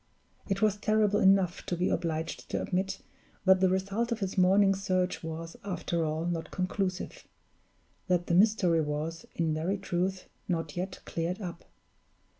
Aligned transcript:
It 0.49 0.63
was 0.63 0.77
terrible 0.77 1.19
enough 1.19 1.63
to 1.67 1.77
be 1.77 1.89
obliged 1.89 2.49
to 2.49 2.59
admit 2.59 3.03
that 3.45 3.59
the 3.59 3.69
result 3.69 4.11
of 4.11 4.19
his 4.19 4.35
morning's 4.35 4.83
search 4.83 5.23
was, 5.23 5.55
after 5.63 6.03
all, 6.03 6.25
not 6.25 6.49
conclusive 6.49 7.27
that 8.07 8.25
the 8.25 8.33
mystery 8.33 8.81
was, 8.81 9.27
in 9.35 9.53
very 9.53 9.77
truth, 9.77 10.25
not 10.47 10.75
yet 10.75 11.01
cleared 11.05 11.39
up. 11.39 11.65